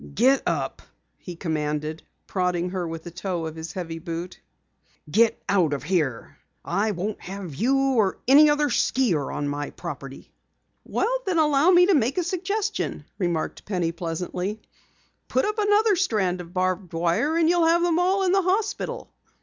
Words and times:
"Get 0.15 0.41
up!" 0.47 0.81
he 1.19 1.35
commanded, 1.35 2.01
prodding 2.25 2.71
her 2.71 2.87
with 2.87 3.03
the 3.03 3.11
toe 3.11 3.45
of 3.45 3.55
his 3.55 3.73
heavy 3.73 3.99
boot. 3.99 4.39
"Get 5.11 5.39
out 5.47 5.73
of 5.75 5.83
here! 5.83 6.39
I 6.65 6.89
won't 6.89 7.21
have 7.21 7.53
you 7.53 7.77
or 7.79 8.17
any 8.27 8.49
other 8.49 8.69
skier 8.69 9.31
on 9.31 9.47
my 9.47 9.69
property." 9.69 10.31
"Then 10.87 11.37
allow 11.37 11.69
me 11.69 11.85
to 11.85 11.93
make 11.93 12.17
a 12.17 12.23
suggestion," 12.23 13.05
remarked 13.19 13.63
Penny 13.65 13.91
pleasantly. 13.91 14.59
"Put 15.27 15.45
up 15.45 15.59
another 15.59 15.95
strand 15.95 16.41
of 16.41 16.51
barbed 16.51 16.91
wire 16.93 17.37
and 17.37 17.47
you'll 17.47 17.67
have 17.67 17.83
them 17.83 17.99
all 17.99 18.23
in 18.23 18.31
the 18.31 18.41
hospital!" 18.41 19.13